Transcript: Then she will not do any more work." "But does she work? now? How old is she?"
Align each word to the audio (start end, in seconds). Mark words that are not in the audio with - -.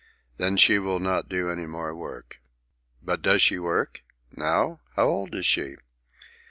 Then 0.37 0.57
she 0.57 0.79
will 0.79 0.97
not 0.97 1.29
do 1.29 1.51
any 1.51 1.67
more 1.67 1.93
work." 1.93 2.41
"But 3.03 3.21
does 3.21 3.43
she 3.43 3.59
work? 3.59 4.01
now? 4.35 4.79
How 4.95 5.07
old 5.07 5.35
is 5.35 5.45
she?" 5.45 5.75